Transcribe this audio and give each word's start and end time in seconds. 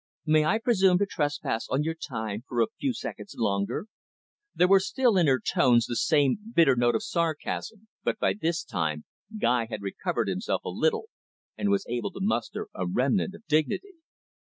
May 0.25 0.45
I 0.45 0.57
presume 0.57 0.97
to 0.97 1.05
trespass 1.05 1.67
on 1.69 1.83
your 1.83 1.93
time 1.93 2.43
for 2.47 2.59
a 2.59 2.65
few 2.79 2.91
seconds 2.91 3.35
longer?" 3.37 3.85
There 4.55 4.67
was 4.67 4.87
still 4.87 5.15
in 5.15 5.27
her 5.27 5.39
tones 5.39 5.85
the 5.85 5.95
same 5.95 6.39
bitter 6.55 6.75
note 6.75 6.95
of 6.95 7.03
sarcasm. 7.03 7.87
But 8.03 8.17
by 8.17 8.33
this 8.33 8.63
time, 8.63 9.05
Guy 9.39 9.67
had 9.69 9.83
recovered 9.83 10.27
himself 10.27 10.63
a 10.63 10.69
little, 10.69 11.05
and 11.55 11.69
was 11.69 11.85
able 11.87 12.09
to 12.13 12.19
muster 12.19 12.67
a 12.73 12.87
remnant 12.87 13.35
of 13.35 13.45
dignity. 13.45 13.93